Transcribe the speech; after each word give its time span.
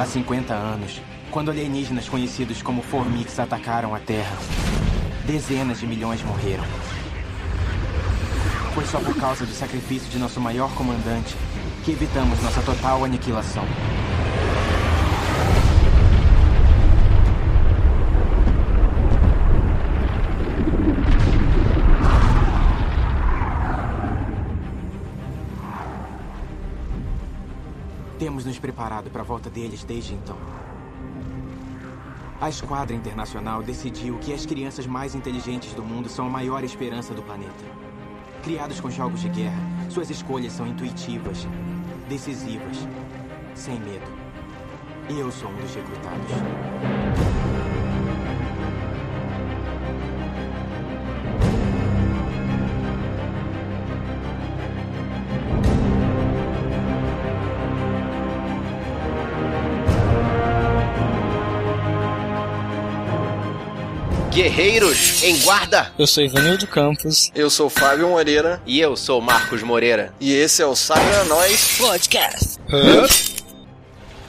Há 0.00 0.06
50 0.06 0.54
anos, 0.54 0.98
quando 1.30 1.50
alienígenas 1.50 2.08
conhecidos 2.08 2.62
como 2.62 2.80
Formix 2.80 3.38
atacaram 3.38 3.94
a 3.94 3.98
Terra, 3.98 4.34
dezenas 5.26 5.80
de 5.80 5.86
milhões 5.86 6.22
morreram. 6.22 6.64
Foi 8.74 8.86
só 8.86 8.98
por 8.98 9.14
causa 9.16 9.44
do 9.44 9.52
sacrifício 9.52 10.08
de 10.08 10.18
nosso 10.18 10.40
maior 10.40 10.72
comandante 10.74 11.36
que 11.84 11.90
evitamos 11.90 12.40
nossa 12.40 12.62
total 12.62 13.04
aniquilação. 13.04 13.64
Temos 28.40 28.54
nos 28.54 28.58
preparado 28.58 29.10
para 29.10 29.20
a 29.20 29.24
volta 29.24 29.50
deles 29.50 29.84
desde 29.84 30.14
então. 30.14 30.36
A 32.40 32.48
Esquadra 32.48 32.96
Internacional 32.96 33.62
decidiu 33.62 34.16
que 34.18 34.32
as 34.32 34.46
crianças 34.46 34.86
mais 34.86 35.14
inteligentes 35.14 35.74
do 35.74 35.84
mundo 35.84 36.08
são 36.08 36.24
a 36.26 36.30
maior 36.30 36.64
esperança 36.64 37.12
do 37.12 37.22
planeta. 37.22 37.62
Criados 38.42 38.80
com 38.80 38.88
jogos 38.88 39.20
de 39.20 39.28
guerra, 39.28 39.60
suas 39.90 40.08
escolhas 40.08 40.54
são 40.54 40.66
intuitivas, 40.66 41.46
decisivas, 42.08 42.78
sem 43.54 43.78
medo. 43.78 44.10
E 45.10 45.18
eu 45.18 45.30
sou 45.30 45.50
um 45.50 45.56
dos 45.56 45.74
recrutados. 45.74 46.30
Guerreiros 64.40 65.22
em 65.22 65.38
guarda! 65.42 65.92
Eu 65.98 66.06
sou 66.06 66.24
Ivanildo 66.24 66.66
Campos. 66.66 67.30
Eu 67.34 67.50
sou 67.50 67.68
Fábio 67.68 68.08
Moreira. 68.08 68.62
E 68.64 68.80
eu 68.80 68.96
sou 68.96 69.20
Marcos 69.20 69.62
Moreira. 69.62 70.14
E 70.18 70.32
esse 70.32 70.62
é 70.62 70.66
o 70.66 70.74
Saga 70.74 71.24
Nós 71.24 71.76
Podcast. 71.76 72.56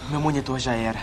Meu 0.09 0.19
monitor 0.19 0.59
já 0.59 0.73
era. 0.73 0.99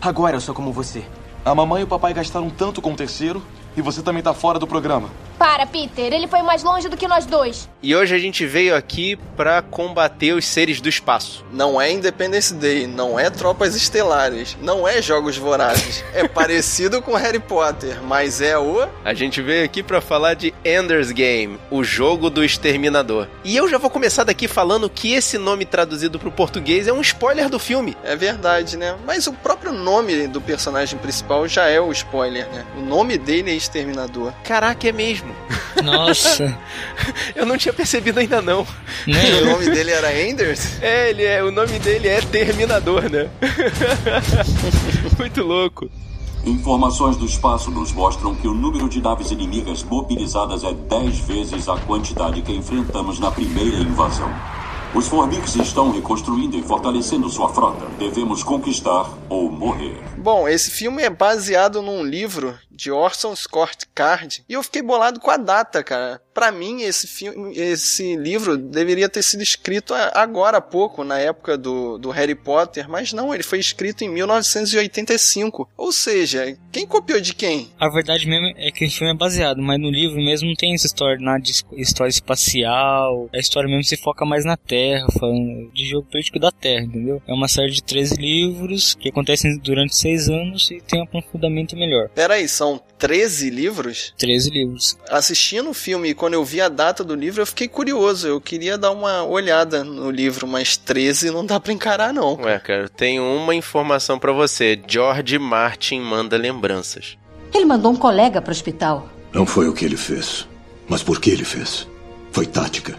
Agora 0.00 0.34
eu 0.34 0.40
sou 0.40 0.54
como 0.54 0.72
você. 0.72 1.04
A 1.44 1.54
mamãe 1.54 1.82
e 1.82 1.84
o 1.84 1.86
papai 1.86 2.14
gastaram 2.14 2.48
tanto 2.48 2.80
com 2.80 2.94
o 2.94 2.96
terceiro 2.96 3.44
e 3.76 3.82
você 3.82 4.00
também 4.00 4.22
tá 4.22 4.32
fora 4.32 4.58
do 4.58 4.66
programa. 4.66 5.10
Para, 5.42 5.66
Peter. 5.66 6.12
Ele 6.12 6.28
foi 6.28 6.40
mais 6.40 6.62
longe 6.62 6.88
do 6.88 6.96
que 6.96 7.08
nós 7.08 7.26
dois. 7.26 7.68
E 7.82 7.96
hoje 7.96 8.14
a 8.14 8.18
gente 8.18 8.46
veio 8.46 8.76
aqui 8.76 9.18
pra 9.36 9.60
combater 9.60 10.34
os 10.34 10.46
seres 10.46 10.80
do 10.80 10.88
espaço. 10.88 11.44
Não 11.50 11.80
é 11.80 11.90
Independence 11.90 12.54
Day, 12.54 12.86
não 12.86 13.18
é 13.18 13.28
Tropas 13.28 13.74
Estelares, 13.74 14.56
não 14.62 14.86
é 14.86 15.02
Jogos 15.02 15.36
Vorazes. 15.36 16.04
É 16.14 16.22
parecido 16.30 17.02
com 17.02 17.16
Harry 17.16 17.40
Potter, 17.40 18.00
mas 18.04 18.40
é 18.40 18.56
o. 18.56 18.88
A 19.04 19.12
gente 19.14 19.42
veio 19.42 19.64
aqui 19.64 19.82
pra 19.82 20.00
falar 20.00 20.34
de 20.34 20.54
Ender's 20.64 21.10
Game, 21.10 21.58
o 21.72 21.82
jogo 21.82 22.30
do 22.30 22.44
exterminador. 22.44 23.26
E 23.42 23.56
eu 23.56 23.68
já 23.68 23.78
vou 23.78 23.90
começar 23.90 24.22
daqui 24.22 24.46
falando 24.46 24.88
que 24.88 25.12
esse 25.12 25.38
nome 25.38 25.64
traduzido 25.64 26.20
pro 26.20 26.30
português 26.30 26.86
é 26.86 26.92
um 26.92 27.00
spoiler 27.00 27.48
do 27.48 27.58
filme. 27.58 27.96
É 28.04 28.14
verdade, 28.14 28.76
né? 28.76 28.94
Mas 29.04 29.26
o 29.26 29.32
próprio 29.32 29.72
nome 29.72 30.28
do 30.28 30.40
personagem 30.40 31.00
principal 31.00 31.48
já 31.48 31.66
é 31.66 31.80
o 31.80 31.90
spoiler, 31.90 32.48
né? 32.50 32.64
O 32.76 32.80
nome 32.80 33.18
dele 33.18 33.50
é 33.50 33.54
Exterminador. 33.54 34.32
Caraca, 34.44 34.88
é 34.88 34.92
mesmo. 34.92 35.31
Nossa. 35.82 36.58
eu 37.34 37.46
não 37.46 37.56
tinha 37.56 37.72
percebido 37.72 38.20
ainda 38.20 38.40
não. 38.42 38.66
Nem 39.06 39.32
O 39.32 39.36
eu. 39.36 39.46
nome 39.46 39.70
dele 39.70 39.90
era 39.90 40.20
Enders? 40.20 40.80
É, 40.82 41.10
ele 41.10 41.24
é, 41.24 41.42
o 41.42 41.50
nome 41.50 41.78
dele 41.78 42.08
é 42.08 42.20
Terminador, 42.20 43.08
né? 43.10 43.28
Muito 45.18 45.42
louco. 45.42 45.90
Informações 46.44 47.16
do 47.16 47.24
espaço 47.24 47.70
nos 47.70 47.92
mostram 47.92 48.34
que 48.34 48.48
o 48.48 48.54
número 48.54 48.88
de 48.88 49.00
naves 49.00 49.30
inimigas 49.30 49.84
mobilizadas 49.84 50.64
é 50.64 50.72
10 50.72 51.18
vezes 51.20 51.68
a 51.68 51.76
quantidade 51.76 52.42
que 52.42 52.52
enfrentamos 52.52 53.20
na 53.20 53.30
primeira 53.30 53.76
invasão. 53.76 54.28
Os 54.94 55.06
Formix 55.08 55.54
estão 55.56 55.90
reconstruindo 55.90 56.54
e 56.58 56.62
fortalecendo 56.62 57.30
sua 57.30 57.48
frota. 57.48 57.86
Devemos 57.98 58.42
conquistar 58.42 59.08
ou 59.28 59.50
morrer. 59.50 59.96
Bom, 60.18 60.46
esse 60.46 60.70
filme 60.70 61.02
é 61.02 61.08
baseado 61.08 61.80
num 61.80 62.04
livro 62.04 62.54
de 62.72 62.90
Orson 62.90 63.34
Scott 63.36 63.86
Card 63.94 64.44
e 64.48 64.54
eu 64.54 64.62
fiquei 64.62 64.82
bolado 64.82 65.20
com 65.20 65.30
a 65.30 65.36
data, 65.36 65.82
cara. 65.82 66.20
Pra 66.34 66.50
mim, 66.50 66.82
esse 66.82 67.06
filme, 67.06 67.56
esse 67.56 68.16
livro 68.16 68.56
deveria 68.56 69.08
ter 69.08 69.22
sido 69.22 69.42
escrito 69.42 69.92
agora 70.14 70.58
há 70.58 70.62
pouco, 70.62 71.04
na 71.04 71.18
época 71.18 71.58
do, 71.58 71.98
do 71.98 72.10
Harry 72.10 72.34
Potter, 72.34 72.88
mas 72.88 73.12
não, 73.12 73.34
ele 73.34 73.42
foi 73.42 73.58
escrito 73.58 74.02
em 74.02 74.08
1985. 74.08 75.68
Ou 75.76 75.92
seja, 75.92 76.56
quem 76.70 76.86
copiou 76.86 77.20
de 77.20 77.34
quem? 77.34 77.70
A 77.78 77.88
verdade 77.90 78.26
mesmo 78.26 78.54
é 78.56 78.70
que 78.70 78.84
esse 78.84 78.96
filme 78.96 79.12
é 79.12 79.16
baseado, 79.16 79.60
mas 79.60 79.78
no 79.78 79.90
livro 79.90 80.16
mesmo 80.16 80.48
não 80.48 80.54
tem 80.54 80.74
essa 80.74 80.86
história 80.86 81.18
nada 81.20 81.40
de 81.40 81.52
história 81.76 82.10
espacial. 82.10 83.28
A 83.34 83.38
história 83.38 83.68
mesmo 83.68 83.84
se 83.84 83.96
foca 83.98 84.24
mais 84.24 84.44
na 84.44 84.56
Terra, 84.56 85.06
falando 85.18 85.70
de 85.72 85.84
jogo 85.84 86.08
político 86.10 86.38
da 86.38 86.50
Terra, 86.50 86.84
entendeu? 86.84 87.22
É 87.26 87.32
uma 87.32 87.48
série 87.48 87.72
de 87.72 87.82
13 87.82 88.16
livros 88.16 88.94
que 88.94 89.10
acontecem 89.10 89.58
durante 89.58 89.94
6 89.96 90.28
anos 90.30 90.70
e 90.70 90.80
tem 90.80 91.00
um 91.00 91.04
aprofundamento 91.04 91.76
melhor. 91.76 92.08
Peraí, 92.14 92.48
são 92.62 92.80
13 92.96 93.50
livros? 93.50 94.14
13 94.16 94.50
livros. 94.50 94.96
Assistindo 95.10 95.70
o 95.70 95.74
filme 95.74 96.10
e 96.10 96.14
quando 96.14 96.34
eu 96.34 96.44
vi 96.44 96.60
a 96.60 96.68
data 96.68 97.02
do 97.02 97.12
livro, 97.12 97.42
eu 97.42 97.46
fiquei 97.46 97.66
curioso. 97.66 98.28
Eu 98.28 98.40
queria 98.40 98.78
dar 98.78 98.92
uma 98.92 99.24
olhada 99.24 99.82
no 99.82 100.08
livro, 100.12 100.46
mas 100.46 100.76
13 100.76 101.32
não 101.32 101.44
dá 101.44 101.58
pra 101.58 101.72
encarar, 101.72 102.14
não. 102.14 102.40
Ué, 102.40 102.60
cara, 102.60 102.82
eu 102.82 102.88
tenho 102.88 103.24
uma 103.24 103.52
informação 103.52 104.16
pra 104.16 104.30
você. 104.30 104.80
George 104.86 105.40
Martin 105.40 105.98
manda 106.00 106.36
lembranças. 106.36 107.18
Ele 107.52 107.64
mandou 107.64 107.90
um 107.90 107.96
colega 107.96 108.40
para 108.40 108.50
o 108.50 108.52
hospital. 108.52 109.08
Não 109.32 109.44
foi 109.44 109.68
o 109.68 109.74
que 109.74 109.84
ele 109.84 109.96
fez, 109.96 110.46
mas 110.88 111.02
por 111.02 111.20
que 111.20 111.30
ele 111.30 111.44
fez. 111.44 111.88
Foi 112.30 112.46
tática. 112.46 112.96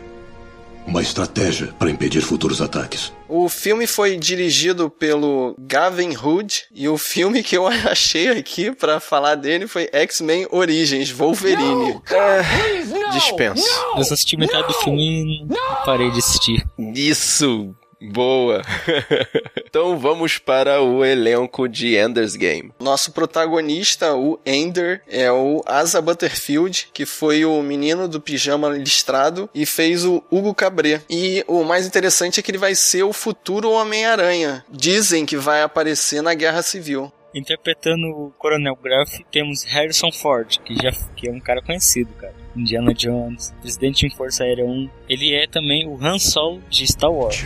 Uma 0.85 1.01
estratégia 1.01 1.73
para 1.79 1.89
impedir 1.89 2.21
futuros 2.21 2.61
ataques. 2.61 3.11
O 3.27 3.49
filme 3.49 3.87
foi 3.87 4.17
dirigido 4.17 4.89
pelo 4.89 5.55
Gavin 5.57 6.15
Hood 6.15 6.65
e 6.73 6.87
o 6.87 6.97
filme 6.97 7.41
que 7.41 7.57
eu 7.57 7.65
achei 7.89 8.29
aqui 8.29 8.71
pra 8.71 8.99
falar 8.99 9.35
dele 9.35 9.67
foi 9.67 9.89
X-Men 9.91 10.47
Origins 10.51 11.09
Wolverine. 11.09 12.01
Dispenso. 13.11 13.63
Eu 13.95 14.03
só 14.03 14.13
assisti 14.13 14.37
metade 14.37 14.67
do 14.67 14.73
filme 14.73 15.41
e 15.41 15.45
não 15.45 15.85
parei 15.85 16.11
de 16.11 16.19
assistir. 16.19 16.63
Isso! 16.77 17.73
Boa! 18.03 18.61
então 19.65 19.97
vamos 19.97 20.37
para 20.37 20.81
o 20.81 21.05
elenco 21.05 21.69
de 21.69 21.95
Ender's 21.97 22.35
Game. 22.35 22.71
Nosso 22.79 23.11
protagonista, 23.13 24.13
o 24.13 24.39
Ender, 24.45 25.01
é 25.07 25.31
o 25.31 25.63
Asa 25.65 26.01
Butterfield, 26.01 26.89
que 26.93 27.05
foi 27.05 27.45
o 27.45 27.61
menino 27.61 28.07
do 28.07 28.19
pijama 28.19 28.69
listrado 28.69 29.49
e 29.53 29.65
fez 29.65 30.03
o 30.03 30.21
Hugo 30.29 30.53
Cabré. 30.53 31.01
E 31.09 31.43
o 31.47 31.63
mais 31.63 31.87
interessante 31.87 32.39
é 32.39 32.43
que 32.43 32.51
ele 32.51 32.57
vai 32.57 32.75
ser 32.75 33.03
o 33.03 33.13
futuro 33.13 33.71
Homem-Aranha. 33.71 34.65
Dizem 34.69 35.25
que 35.25 35.37
vai 35.37 35.61
aparecer 35.61 36.21
na 36.21 36.33
Guerra 36.33 36.61
Civil. 36.61 37.11
Interpretando 37.33 38.07
o 38.07 38.33
Coronel 38.37 38.75
Graff, 38.75 39.25
temos 39.31 39.63
Harrison 39.63 40.11
Ford, 40.11 40.59
que 40.59 40.75
já 40.75 40.91
que 41.15 41.27
é 41.27 41.31
um 41.31 41.39
cara 41.39 41.61
conhecido, 41.63 42.13
cara. 42.13 42.42
Indiana 42.55 42.93
Jones, 42.93 43.53
Presidente 43.61 44.05
em 44.05 44.09
Força 44.09 44.43
Aérea 44.43 44.65
1. 44.65 44.89
Ele 45.09 45.33
é 45.33 45.47
também 45.47 45.87
o 45.87 45.97
Han 46.03 46.19
Solo 46.19 46.61
de 46.69 46.85
Star 46.85 47.11
Wars. 47.11 47.45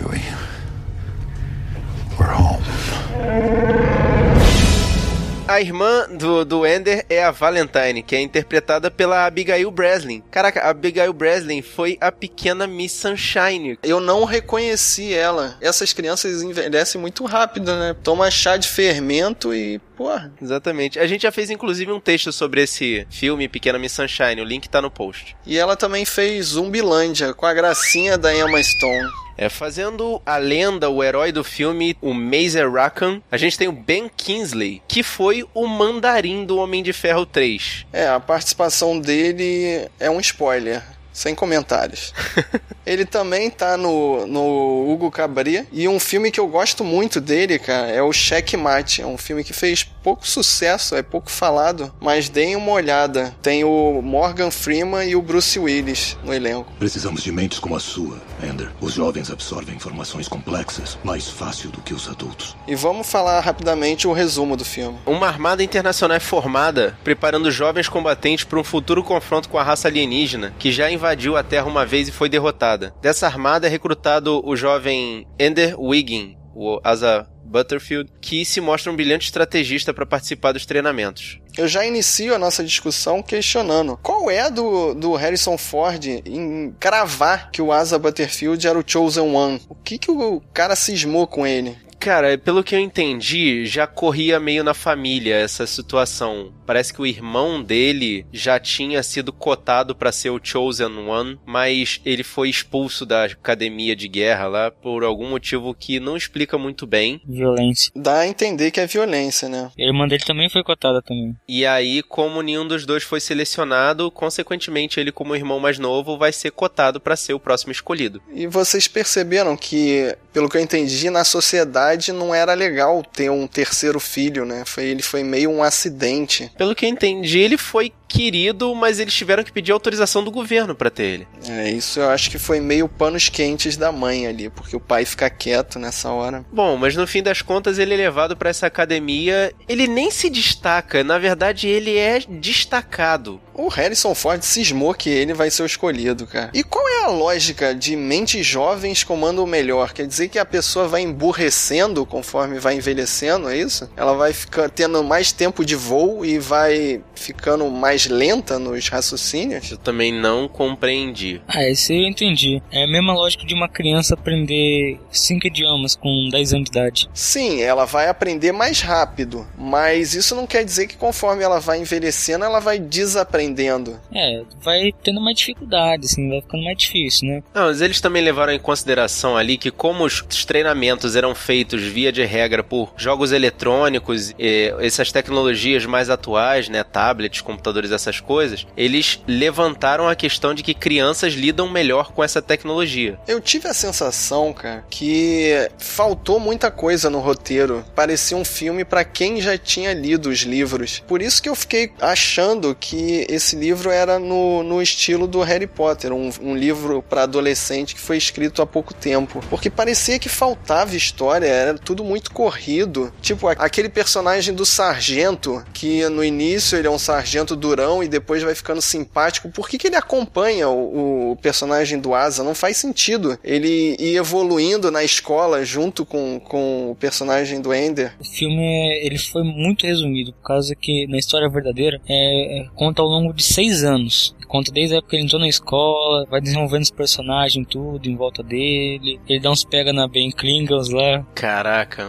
A 5.47 5.62
irmã 5.62 6.06
do, 6.09 6.44
do 6.44 6.67
Ender 6.67 7.06
é 7.09 7.23
a 7.23 7.31
Valentine, 7.31 8.03
que 8.03 8.17
é 8.17 8.22
interpretada 8.22 8.91
pela 8.91 9.25
Abigail 9.25 9.72
Breslin. 9.72 10.22
Caraca, 10.29 10.59
a 10.59 10.69
Abigail 10.72 11.13
Breslin 11.13 11.62
foi 11.62 11.97
a 12.01 12.12
pequena 12.12 12.67
Miss 12.67 12.91
Sunshine. 12.91 13.79
Eu 13.81 14.01
não 14.01 14.25
reconheci 14.25 15.13
ela. 15.13 15.56
Essas 15.62 15.94
crianças 15.94 16.44
envelhecem 16.44 17.00
muito 17.00 17.23
rápido, 17.23 17.73
né? 17.78 17.96
Toma 18.03 18.29
chá 18.29 18.58
de 18.58 18.67
fermento 18.67 19.53
e, 19.53 19.79
porra. 19.97 20.32
Exatamente. 20.41 20.99
A 20.99 21.08
gente 21.08 21.23
já 21.23 21.32
fez 21.32 21.49
inclusive 21.49 21.91
um 21.91 21.99
texto 21.99 22.32
sobre 22.32 22.61
esse 22.61 23.08
filme 23.09 23.49
Pequena 23.49 23.79
Miss 23.79 23.94
Sunshine, 23.94 24.40
o 24.40 24.46
link 24.46 24.70
tá 24.70 24.82
no 24.82 24.91
post. 24.91 25.35
E 25.46 25.58
ela 25.58 25.76
também 25.76 26.05
fez 26.05 26.47
Zumbilândia 26.47 27.34
com 27.34 27.46
a 27.46 27.53
gracinha 27.53 28.17
da 28.17 28.34
Emma 28.34 28.61
Stone. 28.61 29.09
É, 29.38 29.49
fazendo 29.49 30.20
a 30.26 30.38
lenda, 30.38 30.90
o 30.90 31.03
herói 31.03 31.32
do 31.32 31.44
filme, 31.44 31.96
o 32.02 32.11
Mazer 32.11 32.72
Rackham, 32.72 33.22
a 33.32 33.38
gente 33.38 33.58
tem 33.58 33.67
o 33.67 33.72
Ben 33.72 34.09
Kingsley, 34.09 34.82
que 34.88 35.03
foi 35.03 35.46
o 35.53 35.67
mandarim 35.67 36.44
do 36.44 36.58
Homem 36.58 36.82
de 36.82 36.91
Ferro 36.91 37.23
3. 37.23 37.85
É, 37.94 38.08
a 38.08 38.20
participação 38.20 38.99
dele 38.99 39.88
é 39.99 40.09
um 40.09 40.20
spoiler. 40.20 40.84
Sem 41.14 41.34
comentários. 41.34 42.14
Ele 42.87 43.05
também 43.05 43.49
tá 43.49 43.75
no, 43.75 44.25
no 44.25 44.89
Hugo 44.89 45.11
Cabret. 45.11 45.67
E 45.73 45.87
um 45.89 45.99
filme 45.99 46.31
que 46.31 46.39
eu 46.39 46.47
gosto 46.47 46.85
muito 46.85 47.19
dele, 47.19 47.59
cara, 47.59 47.87
é 47.87 48.01
o 48.01 48.13
Checkmate. 48.13 49.01
É 49.01 49.05
um 49.05 49.17
filme 49.17 49.43
que 49.43 49.51
fez 49.51 49.84
pouco 49.84 50.25
sucesso, 50.25 50.95
é 50.95 51.03
pouco 51.03 51.29
falado, 51.29 51.93
mas 51.99 52.29
deem 52.29 52.55
uma 52.55 52.72
olhada. 52.72 53.35
Tem 53.41 53.66
o 53.66 54.01
Morgan 54.01 54.49
Freeman 54.49 55.09
e 55.09 55.17
o 55.17 55.22
Bruce 55.22 55.59
Willis 55.59 56.17
no 56.23 56.34
elenco. 56.34 56.72
Precisamos 56.79 57.22
de 57.22 57.31
mentes 57.31 57.59
como 57.59 57.75
a 57.75 57.79
sua, 57.79 58.22
Ender. 58.41 58.69
Os 58.79 58.93
jovens 58.93 59.29
absorvem 59.29 59.75
informações 59.75 60.29
complexas 60.29 60.97
mais 61.03 61.28
fácil 61.28 61.69
do 61.69 61.81
que 61.81 61.93
os 61.93 62.07
adultos. 62.07 62.55
E 62.66 62.73
vamos 62.73 63.09
falar 63.09 63.41
rapidamente 63.41 64.07
o 64.07 64.13
resumo 64.13 64.55
do 64.55 64.63
filme. 64.63 64.97
Uma 65.05 65.28
armada 65.28 65.61
internacional 65.61 66.16
é 66.16 66.22
formada, 66.22 66.97
preparando 67.03 67.51
jovens 67.51 67.89
combatentes 67.89 68.45
para 68.45 68.59
um 68.59 68.63
futuro 68.63 69.03
confronto 69.03 69.49
com 69.49 69.57
a 69.57 69.63
raça 69.63 69.89
alienígena, 69.89 70.53
que 70.57 70.72
já 70.72 70.89
invadiu 70.89 71.35
a 71.35 71.43
Terra 71.43 71.66
uma 71.66 71.85
vez 71.85 72.07
e 72.07 72.11
foi 72.13 72.29
derrotada. 72.29 72.77
Dessa 73.02 73.26
armada 73.26 73.68
é 73.68 73.70
recrutado 73.70 74.41
o 74.46 74.56
jovem 74.56 75.28
Ender 75.40 75.79
Wiggin, 75.79 76.38
o 76.53 76.79
Asa 76.84 77.28
Butterfield, 77.44 78.12
que 78.20 78.44
se 78.44 78.59
mostra 78.59 78.91
um 78.91 78.96
brilhante 78.96 79.26
estrategista 79.26 79.94
para 79.94 80.06
participar 80.06 80.52
dos 80.52 80.66
treinamentos. 80.66 81.40
Eu 81.58 81.68
já 81.68 81.85
inicio 81.85 82.35
a 82.35 82.40
nossa 82.40 82.64
discussão 82.64 83.24
questionando 83.24 83.97
qual 84.03 84.29
é 84.29 84.50
do, 84.50 84.94
do 84.94 85.14
Harrison 85.16 85.58
Ford 85.58 86.06
em 86.06 86.76
cravar 86.79 87.52
que 87.52 87.62
o 87.62 87.72
Asa 87.72 87.97
Butterfield 87.97 88.68
era 88.68 88.78
o 88.78 88.84
Chosen 88.85 89.34
One. 89.34 89.62
O 89.70 89.76
que, 89.76 89.97
que 89.97 90.12
o 90.12 90.41
cara 90.53 90.76
cismou 90.76 91.26
com 91.26 91.47
ele? 91.47 91.78
Cara, 91.99 92.38
pelo 92.38 92.64
que 92.64 92.76
eu 92.76 92.79
entendi, 92.79 93.66
já 93.66 93.88
corria 93.88 94.40
meio 94.40 94.64
na 94.64 94.73
família 94.73 95.35
essa 95.35 95.66
situação. 95.66 96.53
Parece 96.66 96.94
que 96.94 97.02
o 97.02 97.05
irmão 97.05 97.61
dele 97.61 98.26
já 98.32 98.59
tinha 98.59 99.02
sido 99.02 99.34
cotado 99.34 99.96
para 99.96 100.11
ser 100.11 100.29
o 100.29 100.40
Chosen 100.41 101.08
One, 101.08 101.40
mas 101.46 101.99
ele 102.05 102.23
foi 102.23 102.49
expulso 102.49 103.05
da 103.05 103.26
academia 103.26 103.96
de 103.96 104.08
guerra 104.08 104.47
lá 104.47 104.72
por 104.72 105.03
algum 105.03 105.29
motivo 105.29 105.73
que 105.73 105.99
não 105.99 106.16
explica 106.16 106.58
muito 106.58 106.85
bem. 106.85 107.22
Violência. 107.28 107.91
Dá 107.96 108.20
a 108.20 108.28
entender 108.28 108.72
que 108.72 108.79
é 108.79 108.88
violência, 108.88 109.49
né? 109.49 109.72
A 109.78 109.82
irmã 109.82 110.08
dele 110.08 110.23
também 110.26 110.49
foi 110.49 110.64
cotada 110.64 111.02
também. 111.02 111.35
E 111.47 111.66
aí, 111.66 112.03
como 112.03 112.41
nenhum 112.41 112.67
dos 112.67 112.85
dois 112.85 113.03
foi 113.03 113.20
selecionado, 113.20 114.11
consequentemente 114.11 114.99
ele 114.99 115.11
como 115.11 115.35
irmão 115.35 115.59
mais 115.59 115.79
novo 115.79 116.17
vai 116.17 116.32
ser 116.32 116.52
cotado 116.52 116.99
para 116.99 117.16
ser 117.16 117.34
o 117.34 117.40
próximo 117.40 117.72
escolhido. 117.72 118.22
E 118.34 118.46
vocês 118.47 118.88
perceberam 118.88 119.58
que, 119.58 120.16
pelo 120.32 120.49
que 120.49 120.58
eu 120.58 120.61
entendi, 120.61 121.09
na 121.09 121.23
sociedade 121.23 121.86
não 122.13 122.34
era 122.34 122.53
legal 122.53 123.03
ter 123.03 123.29
um 123.29 123.47
terceiro 123.47 123.99
filho, 123.99 124.45
né? 124.45 124.63
Foi, 124.66 124.85
ele 124.85 125.01
foi 125.01 125.23
meio 125.23 125.49
um 125.49 125.63
acidente. 125.63 126.51
Pelo 126.57 126.75
que 126.75 126.85
eu 126.85 126.89
entendi, 126.89 127.39
ele 127.39 127.57
foi 127.57 127.91
querido, 128.07 128.73
mas 128.73 128.99
eles 128.99 129.13
tiveram 129.13 129.43
que 129.43 129.51
pedir 129.51 129.72
autorização 129.72 130.23
do 130.23 130.31
governo 130.31 130.73
para 130.73 130.89
ter 130.89 131.03
ele. 131.03 131.28
É, 131.47 131.69
isso 131.69 131.99
eu 131.99 132.09
acho 132.09 132.31
que 132.31 132.39
foi 132.39 132.59
meio 132.59 132.87
panos 132.87 133.29
quentes 133.29 133.75
da 133.75 133.91
mãe 133.91 134.25
ali, 134.25 134.49
porque 134.49 134.75
o 134.75 134.79
pai 134.79 135.05
fica 135.05 135.29
quieto 135.29 135.78
nessa 135.78 136.09
hora. 136.09 136.45
Bom, 136.51 136.78
mas 136.78 136.95
no 136.95 137.05
fim 137.05 137.22
das 137.22 137.41
contas 137.41 137.78
ele 137.78 137.93
é 137.93 137.97
levado 137.97 138.37
para 138.37 138.49
essa 138.49 138.66
academia, 138.66 139.51
ele 139.67 139.87
nem 139.87 140.09
se 140.09 140.29
destaca, 140.29 141.03
na 141.03 141.19
verdade 141.19 141.67
ele 141.67 141.97
é 141.97 142.19
destacado. 142.19 143.41
O 143.53 143.67
Harrison 143.67 144.13
Ford 144.13 144.41
cismou 144.43 144.93
que 144.93 145.09
ele 145.09 145.34
vai 145.34 145.49
ser 145.49 145.63
o 145.63 145.66
escolhido, 145.66 146.28
cara. 146.28 146.51
E 146.53 146.63
qual 146.63 146.86
a 147.08 147.09
lógica 147.09 147.74
de 147.74 147.96
mentes 147.96 148.46
jovens 148.46 149.04
comandam 149.04 149.44
o 149.44 149.48
melhor? 149.48 149.94
Quer 149.94 150.06
dizer 150.06 150.28
que 150.28 150.38
a 150.38 150.46
pessoa 150.46 150.88
vai 150.88 151.02
emburrecendo 151.02 152.06
conforme 152.06 152.59
vai 152.59 152.76
envelhecendo, 152.76 153.50
é 153.50 153.58
isso? 153.58 153.90
Ela 153.96 154.14
vai 154.14 154.34
ficar 154.34 154.70
tendo 154.70 155.02
mais 155.04 155.32
tempo 155.32 155.64
de 155.64 155.76
voo 155.76 156.26
e 156.26 156.38
vai 156.38 157.02
ficando 157.16 157.70
mais 157.70 158.08
lenta 158.08 158.59
nos 158.59 158.90
raciocínios? 158.90 159.72
Eu 159.72 159.78
também 159.78 160.12
não 160.12 160.48
compreendi. 160.48 161.42
Ah, 161.48 161.64
esse 161.64 161.94
eu 161.94 162.08
entendi. 162.09 162.62
É 162.72 162.84
a 162.84 162.88
mesma 162.88 163.14
lógica 163.14 163.46
de 163.46 163.54
uma 163.54 163.70
criança 163.70 164.14
aprender 164.14 165.00
cinco 165.09 165.48
idiomas 165.48 165.96
com 165.96 166.30
10 166.30 166.54
anos 166.54 166.70
de 166.70 166.78
idade. 166.78 167.09
Sim, 167.14 167.62
ela 167.62 167.86
vai 167.86 168.09
aprender 168.09 168.52
mais 168.52 168.82
rápido, 168.82 169.48
mas 169.58 170.14
isso 170.14 170.36
não 170.36 170.46
quer 170.46 170.66
dizer 170.66 170.88
que 170.88 170.98
conforme 170.98 171.44
ela 171.44 171.59
vai 171.59 171.80
envelhecendo, 171.80 172.44
ela 172.44 172.59
vai 172.59 172.80
desaprendendo. 172.80 173.98
É, 174.14 174.44
vai 174.62 174.92
tendo 175.04 175.22
mais 175.22 175.38
dificuldade, 175.38 176.06
assim, 176.06 176.28
vai 176.30 176.42
ficando 176.42 176.64
mais 176.64 176.78
difícil, 176.78 176.97
né? 177.23 177.44
Não, 177.53 177.64
mas 177.64 177.82
eles 177.82 178.02
também 178.02 178.23
levaram 178.23 178.53
em 178.53 178.59
consideração 178.59 179.38
ali 179.38 179.58
que 179.58 179.72
como 179.72 180.05
os 180.05 180.46
treinamentos 180.46 181.16
eram 181.16 181.34
feitos 181.35 181.82
via 181.84 182.11
de 182.11 182.23
regra 182.23 182.64
por 182.64 182.94
jogos 182.97 183.32
eletrônicos, 183.32 184.34
e 184.38 184.73
essas 184.79 185.11
tecnologias 185.11 185.85
mais 185.85 186.09
atuais, 186.09 186.70
né, 186.70 186.84
tablets, 186.84 187.41
computadores, 187.41 187.91
essas 187.91 188.20
coisas, 188.20 188.66
eles 188.76 189.22
levantaram 189.28 190.08
a 190.08 190.16
questão 190.16 190.53
de 190.53 190.64
que 190.64 190.73
crianças 190.73 191.34
lidam 191.34 191.70
melhor 191.70 192.11
com 192.11 192.23
essa 192.23 192.41
tecnologia. 192.41 193.20
Eu 193.28 193.40
tive 193.41 193.67
a 193.67 193.73
sensação, 193.73 194.53
cara, 194.53 194.85
que 194.90 195.70
faltou 195.78 196.40
muita 196.40 196.72
coisa 196.72 197.09
no 197.09 197.20
roteiro. 197.20 197.84
Parecia 197.96 198.38
um 198.38 198.46
filme 198.46 198.84
para 198.85 199.03
quem 199.03 199.41
já 199.41 199.58
tinha 199.58 199.94
lido 199.94 200.29
os 200.29 200.40
livros. 200.40 201.03
Por 201.08 201.22
isso 201.22 201.41
que 201.41 201.49
eu 201.49 201.55
fiquei 201.55 201.91
achando 202.02 202.76
que 202.76 203.26
esse 203.29 203.55
livro 203.55 203.90
era 203.90 204.20
no, 204.20 204.64
no 204.64 204.82
estilo 204.82 205.28
do 205.28 205.41
Harry 205.41 205.67
Potter, 205.67 206.14
um, 206.14 206.29
um 206.41 206.55
livro 206.55 206.86
para 207.07 207.23
adolescente 207.23 207.95
que 207.95 208.01
foi 208.01 208.17
escrito 208.17 208.61
há 208.61 208.66
pouco 208.66 208.93
tempo. 208.93 209.43
Porque 209.49 209.69
parecia 209.69 210.19
que 210.19 210.29
faltava 210.29 210.95
história, 210.95 211.47
era 211.47 211.78
tudo 211.78 212.03
muito 212.03 212.31
corrido. 212.31 213.11
Tipo, 213.22 213.47
aquele 213.47 213.89
personagem 213.89 214.53
do 214.53 214.66
sargento, 214.66 215.63
que 215.73 216.07
no 216.09 216.23
início 216.23 216.78
ele 216.78 216.87
é 216.87 216.91
um 216.91 216.99
sargento 216.99 217.55
durão 217.55 218.03
e 218.03 218.07
depois 218.07 218.43
vai 218.43 218.55
ficando 218.55 218.81
simpático. 218.81 219.49
Por 219.49 219.67
que, 219.67 219.78
que 219.78 219.87
ele 219.87 219.95
acompanha 219.95 220.69
o, 220.69 221.31
o 221.31 221.35
personagem 221.37 221.99
do 221.99 222.13
Asa? 222.13 222.43
Não 222.43 222.55
faz 222.55 222.78
sentido. 222.78 223.37
Ele 223.43 223.95
ir 223.99 224.16
evoluindo 224.16 224.91
na 224.91 225.03
escola 225.03 225.63
junto 225.63 226.05
com, 226.05 226.39
com 226.39 226.91
o 226.91 226.95
personagem 226.95 227.61
do 227.61 227.73
Ender. 227.73 228.13
O 228.19 228.25
filme 228.25 228.99
ele 229.03 229.17
foi 229.17 229.43
muito 229.43 229.85
resumido, 229.85 230.34
por 230.34 230.43
causa 230.43 230.75
que 230.75 231.07
na 231.07 231.17
história 231.17 231.49
verdadeira 231.49 231.99
é, 232.07 232.61
é, 232.61 232.67
conta 232.75 233.01
ao 233.01 233.07
longo 233.07 233.34
de 233.34 233.43
seis 233.43 233.84
anos. 233.84 234.35
Conta 234.47 234.72
desde 234.72 234.95
a 234.95 234.97
época 234.99 235.11
que 235.11 235.16
ele 235.17 235.25
entrou 235.25 235.41
na 235.41 235.49
escola, 235.49 236.25
vai 236.29 236.39
desenvolvendo 236.39 236.77
os 236.84 236.91
personagens, 236.91 237.66
tudo 237.70 238.08
em 238.08 238.16
volta 238.16 238.44
dele. 238.44 239.20
Ele 239.28 239.40
dá 239.40 239.52
uns 239.52 239.64
pega 239.64 239.91
na 239.94 240.08
Ben 240.08 240.32
Klingons 240.32 240.90
lá. 240.90 241.26
Caraca, 241.34 242.08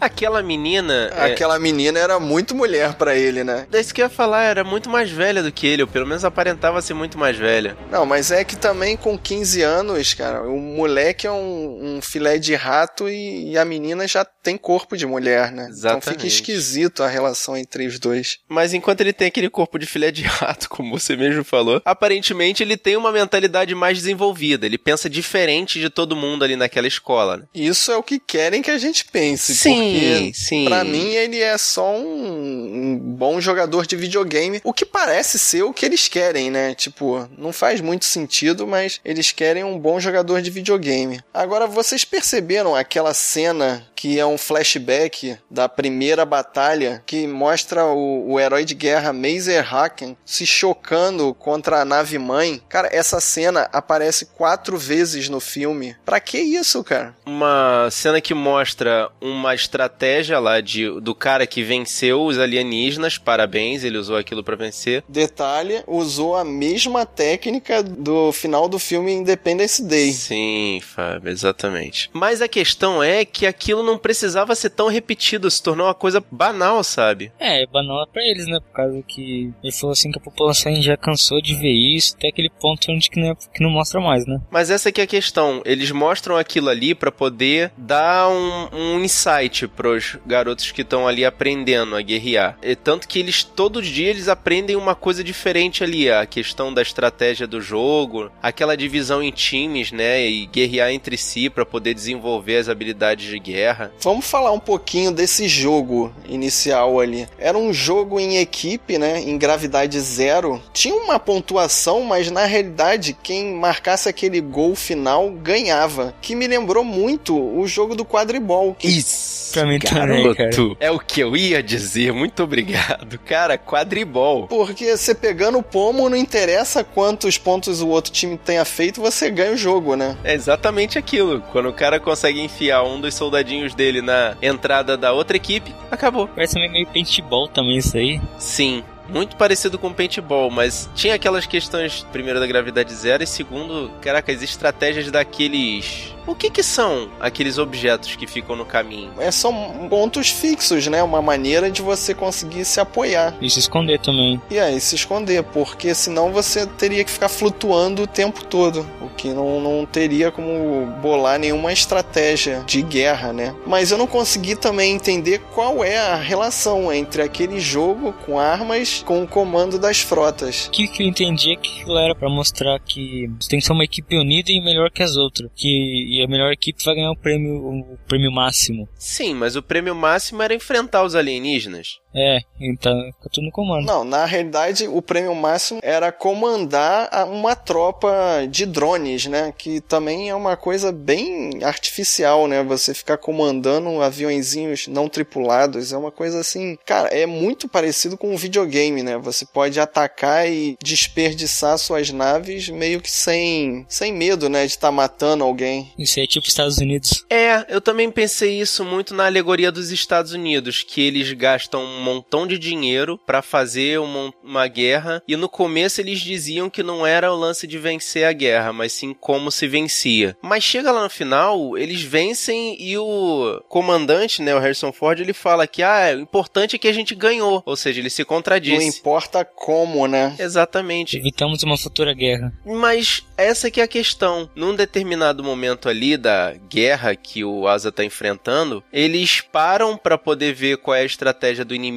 Aquela 0.00 0.42
menina. 0.42 1.10
Aquela 1.14 1.56
é... 1.56 1.58
menina 1.58 1.98
era 1.98 2.18
muito 2.18 2.54
mulher 2.54 2.94
para 2.94 3.14
ele, 3.14 3.44
né? 3.44 3.66
É 3.70 3.80
isso 3.80 3.94
que 3.94 4.00
eu 4.00 4.06
ia 4.06 4.10
falar, 4.10 4.44
era 4.44 4.64
muito 4.64 4.88
mais 4.88 5.10
velha 5.10 5.42
do 5.42 5.52
que 5.52 5.66
ele, 5.66 5.82
ou 5.82 5.88
pelo 5.88 6.06
menos 6.06 6.24
aparentava 6.24 6.80
ser 6.80 6.94
muito 6.94 7.18
mais 7.18 7.36
velha. 7.36 7.76
Não, 7.90 8.06
mas 8.06 8.30
é 8.30 8.42
que 8.42 8.56
também 8.56 8.96
com 8.96 9.18
15 9.18 9.62
anos, 9.62 10.14
cara, 10.14 10.42
o 10.42 10.58
moleque 10.58 11.26
é 11.26 11.30
um, 11.30 11.96
um 11.96 12.02
filé 12.02 12.38
de 12.38 12.54
rato 12.54 13.08
e, 13.08 13.52
e, 13.52 13.58
a 13.58 13.64
menina 13.64 14.08
já 14.08 14.24
tem 14.24 14.56
corpo 14.56 14.96
de 14.96 15.06
mulher, 15.06 15.52
né? 15.52 15.66
Exatamente. 15.68 16.02
Então 16.02 16.14
fica 16.14 16.26
esquisito 16.26 17.02
a 17.02 17.08
relação 17.08 17.56
entre 17.56 17.86
os 17.86 17.98
dois. 17.98 18.38
Mas 18.48 18.72
enquanto 18.72 19.02
ele 19.02 19.12
tem 19.12 19.28
aquele 19.28 19.50
corpo 19.50 19.78
de 19.78 19.86
filé 19.86 20.10
de 20.10 20.22
rato, 20.22 20.68
como 20.70 20.98
você 20.98 21.14
mesmo 21.14 21.44
falou, 21.44 21.82
aparentemente 21.84 22.62
ele 22.62 22.76
tem 22.76 22.96
uma 22.96 23.12
mentalidade 23.12 23.74
mais 23.80 23.98
desenvolvida. 23.98 24.66
Ele 24.66 24.78
pensa 24.78 25.08
diferente 25.08 25.80
de 25.80 25.88
todo 25.88 26.14
mundo 26.14 26.44
ali 26.44 26.54
naquela 26.54 26.86
escola. 26.86 27.38
Né? 27.38 27.42
Isso 27.54 27.90
é 27.90 27.96
o 27.96 28.02
que 28.02 28.18
querem 28.18 28.60
que 28.60 28.70
a 28.70 28.78
gente 28.78 29.06
pense. 29.06 29.54
Sim, 29.54 29.74
porque 29.74 30.32
sim. 30.34 30.64
Pra 30.66 30.84
mim 30.84 31.14
ele 31.14 31.38
é 31.38 31.56
só 31.56 31.96
um, 31.96 32.92
um 32.92 32.98
bom 32.98 33.40
jogador 33.40 33.86
de 33.86 33.96
videogame. 33.96 34.60
O 34.62 34.72
que 34.72 34.84
parece 34.84 35.38
ser 35.38 35.62
o 35.62 35.72
que 35.72 35.86
eles 35.86 36.06
querem, 36.06 36.50
né? 36.50 36.74
Tipo, 36.74 37.28
não 37.36 37.52
faz 37.52 37.80
muito 37.80 38.04
sentido, 38.04 38.66
mas 38.66 39.00
eles 39.04 39.32
querem 39.32 39.64
um 39.64 39.78
bom 39.78 39.98
jogador 39.98 40.42
de 40.42 40.50
videogame. 40.50 41.20
Agora, 41.32 41.66
vocês 41.66 42.04
perceberam 42.04 42.76
aquela 42.76 43.14
cena 43.14 43.86
que 44.00 44.18
é 44.18 44.24
um 44.24 44.38
flashback 44.38 45.36
da 45.50 45.68
primeira 45.68 46.24
batalha 46.24 47.02
que 47.04 47.26
mostra 47.26 47.84
o, 47.84 48.32
o 48.32 48.40
herói 48.40 48.64
de 48.64 48.74
guerra 48.74 49.12
Mazer 49.12 49.74
Haken 49.74 50.16
se 50.24 50.46
chocando 50.46 51.34
contra 51.34 51.82
a 51.82 51.84
nave 51.84 52.18
mãe? 52.18 52.62
Cara, 52.66 52.88
essa 52.90 53.20
cena 53.20 53.68
aparece 53.70 54.24
quatro 54.24 54.78
vezes 54.78 55.28
no 55.28 55.38
filme. 55.38 55.94
Pra 56.02 56.18
que 56.18 56.38
isso, 56.38 56.82
cara? 56.82 57.14
Uma 57.26 57.90
cena 57.90 58.22
que 58.22 58.32
mostra 58.32 59.10
uma 59.20 59.54
estratégia 59.54 60.38
lá 60.38 60.62
de, 60.62 60.98
do 60.98 61.14
cara 61.14 61.46
que 61.46 61.62
venceu 61.62 62.22
os 62.22 62.38
alienígenas. 62.38 63.18
Parabéns, 63.18 63.84
ele 63.84 63.98
usou 63.98 64.16
aquilo 64.16 64.42
para 64.42 64.56
vencer. 64.56 65.04
Detalhe, 65.06 65.84
usou 65.86 66.36
a 66.36 66.44
mesma 66.44 67.04
técnica 67.04 67.82
do 67.82 68.32
final 68.32 68.66
do 68.66 68.78
filme 68.78 69.12
Independence 69.12 69.82
Day. 69.82 70.10
Sim, 70.14 70.80
Fábio, 70.82 71.30
exatamente. 71.30 72.08
Mas 72.14 72.40
a 72.40 72.48
questão 72.48 73.02
é 73.02 73.26
que 73.26 73.46
aquilo 73.46 73.89
não 73.89 73.89
precisava 73.98 74.54
ser 74.54 74.70
tão 74.70 74.88
repetido, 74.88 75.50
se 75.50 75.62
tornou 75.62 75.86
uma 75.86 75.94
coisa 75.94 76.22
banal, 76.30 76.82
sabe? 76.84 77.32
É, 77.38 77.66
banal 77.66 78.06
para 78.06 78.22
eles, 78.22 78.46
né? 78.46 78.60
Por 78.60 78.72
causa 78.72 79.02
que 79.02 79.52
ele 79.62 79.72
falou 79.72 79.92
assim 79.92 80.10
que 80.10 80.18
a 80.18 80.22
população 80.22 80.74
já 80.80 80.96
cansou 80.96 81.40
de 81.40 81.54
ver 81.54 81.72
isso, 81.72 82.14
até 82.16 82.28
aquele 82.28 82.50
ponto 82.50 82.90
onde 82.90 83.10
que 83.10 83.20
não, 83.20 83.30
é, 83.30 83.34
que 83.34 83.62
não 83.62 83.70
mostra 83.70 84.00
mais, 84.00 84.26
né? 84.26 84.40
Mas 84.50 84.70
essa 84.70 84.88
aqui 84.88 85.00
é 85.00 85.04
a 85.04 85.06
questão. 85.06 85.62
Eles 85.64 85.90
mostram 85.90 86.36
aquilo 86.36 86.68
ali 86.68 86.94
para 86.94 87.10
poder 87.10 87.72
dar 87.76 88.28
um, 88.28 88.68
um 88.72 89.00
insight 89.00 89.66
pros 89.68 90.16
garotos 90.26 90.70
que 90.70 90.82
estão 90.82 91.06
ali 91.06 91.24
aprendendo 91.24 91.96
a 91.96 92.02
guerrear. 92.02 92.58
E 92.62 92.76
tanto 92.76 93.08
que 93.08 93.18
eles, 93.18 93.42
todo 93.44 93.82
dia, 93.82 94.08
eles 94.08 94.28
aprendem 94.28 94.50
aprendem 94.50 94.74
uma 94.74 94.94
coisa 94.94 95.22
diferente 95.22 95.84
ali, 95.84 96.10
a 96.10 96.26
questão 96.26 96.74
da 96.74 96.82
estratégia 96.82 97.46
do 97.46 97.60
jogo, 97.60 98.30
aquela 98.42 98.76
divisão 98.76 99.22
em 99.22 99.30
times, 99.30 99.92
né, 99.92 100.28
e 100.28 100.46
guerrear 100.46 100.90
entre 100.90 101.16
si 101.16 101.48
para 101.48 101.64
poder 101.64 101.94
desenvolver 101.94 102.56
as 102.56 102.68
habilidades 102.68 103.28
de 103.30 103.38
guerra. 103.38 103.79
Vamos 104.00 104.26
falar 104.26 104.52
um 104.52 104.60
pouquinho 104.60 105.12
desse 105.12 105.48
jogo 105.48 106.12
inicial 106.28 107.00
ali. 107.00 107.28
Era 107.38 107.56
um 107.56 107.72
jogo 107.72 108.18
em 108.18 108.38
equipe, 108.38 108.98
né, 108.98 109.20
em 109.20 109.38
gravidade 109.38 109.98
zero. 110.00 110.60
Tinha 110.72 110.94
uma 110.94 111.18
pontuação, 111.18 112.02
mas 112.02 112.30
na 112.30 112.44
realidade 112.44 113.16
quem 113.22 113.54
marcasse 113.54 114.08
aquele 114.08 114.40
gol 114.40 114.74
final 114.74 115.30
ganhava, 115.30 116.14
que 116.20 116.34
me 116.34 116.46
lembrou 116.46 116.84
muito 116.84 117.38
o 117.38 117.66
jogo 117.66 117.94
do 117.94 118.04
quadribol. 118.04 118.76
Isso. 118.82 119.40
Pra 119.52 119.66
mim 119.66 119.78
também, 119.78 120.22
Garoto, 120.22 120.74
cara. 120.74 120.76
é 120.78 120.90
o 120.90 120.98
que 120.98 121.20
eu 121.20 121.36
ia 121.36 121.62
dizer. 121.62 122.12
Muito 122.12 122.42
obrigado. 122.42 123.18
Cara, 123.18 123.58
quadribol. 123.58 124.46
Porque 124.46 124.96
você 124.96 125.14
pegando 125.14 125.58
o 125.58 125.62
pomo, 125.62 126.08
não 126.08 126.16
interessa 126.16 126.84
quantos 126.84 127.36
pontos 127.36 127.80
o 127.80 127.88
outro 127.88 128.12
time 128.12 128.36
tenha 128.38 128.64
feito, 128.64 129.00
você 129.00 129.30
ganha 129.30 129.52
o 129.52 129.56
jogo, 129.56 129.96
né? 129.96 130.16
É 130.22 130.34
exatamente 130.34 130.98
aquilo. 130.98 131.40
Quando 131.52 131.68
o 131.68 131.72
cara 131.72 131.98
consegue 131.98 132.40
enfiar 132.40 132.84
um 132.84 133.00
dos 133.00 133.14
soldadinhos 133.14 133.69
dele 133.74 134.02
na 134.02 134.36
entrada 134.42 134.96
da 134.96 135.12
outra 135.12 135.36
equipe, 135.36 135.74
acabou. 135.90 136.28
Parece 136.28 136.58
meio 136.68 136.86
paintball 136.86 137.48
também 137.48 137.78
isso 137.78 137.96
aí. 137.96 138.20
Sim. 138.38 138.82
Muito 139.10 139.36
parecido 139.36 139.78
com 139.78 139.92
paintball, 139.92 140.50
mas 140.50 140.88
tinha 140.94 141.14
aquelas 141.14 141.46
questões, 141.46 142.06
primeiro, 142.12 142.38
da 142.38 142.46
gravidade 142.46 142.94
zero 142.94 143.22
e 143.22 143.26
segundo, 143.26 143.90
caraca, 144.00 144.32
as 144.32 144.42
estratégias 144.42 145.10
daqueles. 145.10 146.14
O 146.26 146.34
que 146.34 146.48
que 146.48 146.62
são 146.62 147.10
aqueles 147.18 147.58
objetos 147.58 148.14
que 148.14 148.26
ficam 148.26 148.54
no 148.54 148.64
caminho? 148.64 149.12
É, 149.18 149.30
são 149.30 149.88
pontos 149.88 150.30
fixos, 150.30 150.86
né? 150.86 151.02
Uma 151.02 151.20
maneira 151.20 151.70
de 151.70 151.82
você 151.82 152.14
conseguir 152.14 152.64
se 152.64 152.78
apoiar. 152.78 153.34
E 153.40 153.50
se 153.50 153.58
esconder 153.58 153.98
também. 153.98 154.40
E 154.48 154.58
aí 154.58 154.80
se 154.80 154.94
esconder, 154.94 155.42
porque 155.42 155.94
senão 155.94 156.30
você 156.30 156.66
teria 156.66 157.02
que 157.04 157.10
ficar 157.10 157.28
flutuando 157.28 158.02
o 158.02 158.06
tempo 158.06 158.44
todo, 158.44 158.86
o 159.00 159.08
que 159.08 159.28
não, 159.30 159.60
não 159.60 159.84
teria 159.84 160.30
como 160.30 160.86
bolar 161.02 161.38
nenhuma 161.38 161.72
estratégia 161.72 162.62
de 162.66 162.82
guerra, 162.82 163.32
né? 163.32 163.54
Mas 163.66 163.90
eu 163.90 163.98
não 163.98 164.06
consegui 164.06 164.54
também 164.54 164.94
entender 164.94 165.40
qual 165.52 165.82
é 165.82 165.98
a 165.98 166.16
relação 166.16 166.92
entre 166.92 167.22
aquele 167.22 167.58
jogo 167.58 168.12
com 168.24 168.38
armas 168.38 168.99
com 169.02 169.22
o 169.22 169.28
comando 169.28 169.78
das 169.78 170.00
frotas. 170.00 170.66
O 170.66 170.70
que, 170.70 170.88
que 170.88 171.02
eu 171.02 171.06
entendi 171.06 171.52
é 171.52 171.56
que 171.56 171.80
aquilo 171.80 171.98
era 171.98 172.14
pra 172.14 172.28
mostrar 172.28 172.78
que 172.80 173.28
você 173.40 173.48
tem 173.48 173.58
que 173.58 173.66
ser 173.66 173.72
uma 173.72 173.84
equipe 173.84 174.16
unida 174.16 174.50
e 174.50 174.60
melhor 174.60 174.90
que 174.90 175.02
as 175.02 175.16
outras. 175.16 175.50
Que 175.54 175.68
e 175.68 176.22
a 176.22 176.28
melhor 176.28 176.52
equipe 176.52 176.84
vai 176.84 176.94
ganhar 176.94 177.10
o 177.10 177.16
prêmio, 177.16 177.54
o 177.54 177.98
prêmio 178.06 178.30
máximo. 178.30 178.88
Sim, 178.96 179.34
mas 179.34 179.56
o 179.56 179.62
prêmio 179.62 179.94
máximo 179.94 180.42
era 180.42 180.54
enfrentar 180.54 181.04
os 181.04 181.14
alienígenas. 181.14 182.00
É, 182.14 182.40
então 182.60 182.92
fica 183.16 183.30
tudo 183.32 183.44
no 183.44 183.52
comando. 183.52 183.86
Não, 183.86 184.04
na 184.04 184.24
realidade 184.24 184.88
o 184.88 185.00
prêmio 185.00 185.34
máximo 185.34 185.80
era 185.82 186.10
comandar 186.10 187.08
uma 187.28 187.54
tropa 187.54 188.46
de 188.48 188.66
drones, 188.66 189.26
né? 189.26 189.52
Que 189.56 189.80
também 189.80 190.28
é 190.28 190.34
uma 190.34 190.56
coisa 190.56 190.90
bem 190.90 191.62
artificial, 191.62 192.46
né? 192.46 192.62
Você 192.64 192.92
ficar 192.94 193.16
comandando 193.16 194.02
aviõezinhos 194.02 194.88
não 194.88 195.08
tripulados 195.08 195.92
é 195.92 195.96
uma 195.96 196.10
coisa 196.10 196.40
assim, 196.40 196.76
cara, 196.84 197.08
é 197.08 197.26
muito 197.26 197.68
parecido 197.68 198.16
com 198.16 198.32
um 198.32 198.36
videogame, 198.36 199.02
né? 199.02 199.16
Você 199.18 199.46
pode 199.46 199.78
atacar 199.78 200.50
e 200.50 200.76
desperdiçar 200.82 201.78
suas 201.78 202.10
naves 202.10 202.68
meio 202.68 203.00
que 203.00 203.10
sem, 203.10 203.86
sem 203.88 204.12
medo, 204.12 204.48
né? 204.48 204.66
De 204.66 204.72
estar 204.72 204.90
matando 204.90 205.44
alguém. 205.44 205.92
Isso 205.98 206.18
aí 206.18 206.24
é 206.24 206.28
tipo 206.28 206.46
Estados 206.46 206.78
Unidos. 206.78 207.24
É, 207.30 207.66
eu 207.68 207.80
também 207.80 208.10
pensei 208.10 208.60
isso 208.60 208.84
muito 208.84 209.14
na 209.14 209.26
alegoria 209.26 209.70
dos 209.70 209.90
Estados 209.90 210.32
Unidos, 210.32 210.82
que 210.82 211.00
eles 211.00 211.32
gastam 211.32 211.99
um 212.00 212.04
montão 212.04 212.46
de 212.46 212.58
dinheiro 212.58 213.18
pra 213.26 213.42
fazer 213.42 214.00
uma, 214.00 214.32
uma 214.42 214.66
guerra 214.66 215.22
e 215.28 215.36
no 215.36 215.48
começo 215.48 216.00
eles 216.00 216.20
diziam 216.20 216.70
que 216.70 216.82
não 216.82 217.06
era 217.06 217.32
o 217.32 217.36
lance 217.36 217.66
de 217.66 217.78
vencer 217.78 218.24
a 218.24 218.32
guerra, 218.32 218.72
mas 218.72 218.92
sim 218.92 219.14
como 219.14 219.50
se 219.50 219.68
vencia. 219.68 220.36
Mas 220.42 220.64
chega 220.64 220.90
lá 220.90 221.02
no 221.04 221.10
final, 221.10 221.76
eles 221.76 222.02
vencem 222.02 222.76
e 222.80 222.96
o 222.96 223.62
comandante, 223.68 224.42
né, 224.42 224.54
o 224.54 224.58
Harrison 224.58 224.92
Ford, 224.92 225.20
ele 225.20 225.32
fala 225.32 225.66
que 225.66 225.82
ah, 225.82 226.14
o 226.16 226.20
importante 226.20 226.76
é 226.76 226.78
que 226.78 226.88
a 226.88 226.92
gente 226.92 227.14
ganhou, 227.14 227.62
ou 227.66 227.76
seja, 227.76 228.00
ele 228.00 228.10
se 228.10 228.22
Não 228.22 228.26
contradiz. 228.26 228.98
importa 228.98 229.44
como, 229.44 230.06
né? 230.06 230.34
Exatamente. 230.38 231.16
Evitamos 231.18 231.62
uma 231.62 231.76
futura 231.76 232.14
guerra. 232.14 232.52
Mas 232.64 233.24
essa 233.36 233.70
que 233.70 233.80
é 233.80 233.84
a 233.84 233.88
questão. 233.88 234.48
Num 234.54 234.74
determinado 234.74 235.42
momento 235.42 235.88
ali 235.88 236.16
da 236.16 236.54
guerra 236.68 237.14
que 237.16 237.44
o 237.44 237.66
Asa 237.66 237.90
tá 237.90 238.04
enfrentando, 238.04 238.82
eles 238.92 239.40
param 239.40 239.96
pra 239.96 240.16
poder 240.18 240.52
ver 240.54 240.78
qual 240.78 240.94
é 240.94 241.00
a 241.00 241.04
estratégia 241.04 241.64
do 241.64 241.74
inimigo 241.74 241.89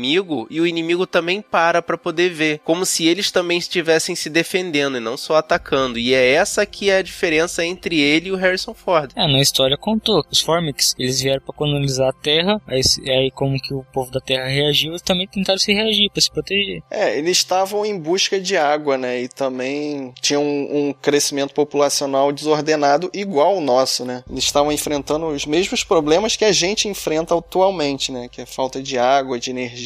e 0.49 0.59
o 0.59 0.67
inimigo 0.67 1.05
também 1.05 1.41
para 1.41 1.81
pra 1.81 1.97
poder 1.97 2.29
ver, 2.29 2.59
como 2.63 2.85
se 2.85 3.07
eles 3.07 3.31
também 3.31 3.57
estivessem 3.57 4.15
se 4.15 4.29
defendendo 4.29 4.97
e 4.97 5.01
não 5.01 5.17
só 5.17 5.35
atacando. 5.35 5.99
E 5.99 6.13
é 6.13 6.31
essa 6.33 6.65
que 6.65 6.89
é 6.89 6.97
a 6.97 7.01
diferença 7.01 7.65
entre 7.65 7.99
ele 7.99 8.29
e 8.29 8.31
o 8.31 8.35
Harrison 8.35 8.73
Ford. 8.73 9.11
É, 9.15 9.27
na 9.27 9.41
história 9.41 9.77
contou. 9.77 10.23
Os 10.31 10.39
Formics, 10.39 10.95
eles 10.97 11.21
vieram 11.21 11.41
pra 11.41 11.55
colonizar 11.55 12.09
a 12.09 12.13
Terra, 12.13 12.61
aí, 12.67 12.81
aí 13.07 13.31
como 13.31 13.59
que 13.59 13.73
o 13.73 13.85
povo 13.93 14.11
da 14.11 14.19
Terra 14.19 14.47
reagiu, 14.47 14.91
eles 14.91 15.01
também 15.01 15.27
tentaram 15.27 15.59
se 15.59 15.73
reagir 15.73 16.09
pra 16.11 16.21
se 16.21 16.31
proteger. 16.31 16.81
É, 16.89 17.17
eles 17.17 17.37
estavam 17.37 17.85
em 17.85 17.97
busca 17.97 18.39
de 18.39 18.57
água, 18.57 18.97
né? 18.97 19.21
E 19.21 19.27
também 19.27 20.13
tinha 20.21 20.39
um, 20.39 20.87
um 20.89 20.93
crescimento 20.93 21.53
populacional 21.53 22.31
desordenado 22.31 23.09
igual 23.13 23.57
o 23.57 23.61
nosso, 23.61 24.05
né? 24.05 24.23
Eles 24.29 24.43
estavam 24.43 24.71
enfrentando 24.71 25.27
os 25.27 25.45
mesmos 25.45 25.83
problemas 25.83 26.35
que 26.35 26.45
a 26.45 26.51
gente 26.51 26.87
enfrenta 26.87 27.37
atualmente, 27.37 28.11
né? 28.11 28.27
Que 28.31 28.41
é 28.41 28.45
falta 28.45 28.81
de 28.81 28.97
água, 28.97 29.39
de 29.39 29.49
energia. 29.49 29.82